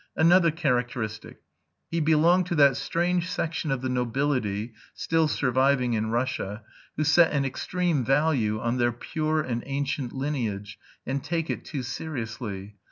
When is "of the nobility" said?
3.69-4.73